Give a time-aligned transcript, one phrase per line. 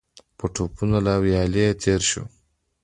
[0.37, 2.23] په ټوپونو له ويالې تېر شو.